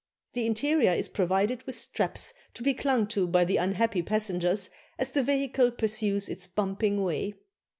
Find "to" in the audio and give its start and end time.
2.55-2.63, 3.09-3.27